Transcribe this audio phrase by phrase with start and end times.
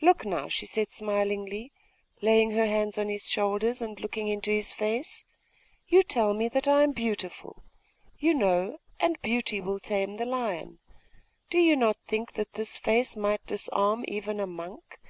[0.00, 1.72] 'Look now,' she said smilingly,
[2.22, 5.24] laying her hands on his shoulders, and looking into his face....
[5.88, 7.64] 'You tell me that I am beautiful,
[8.16, 10.78] you know; and beauty will tame the lion.
[11.50, 15.00] Do you not think that this face might disarm even a monk?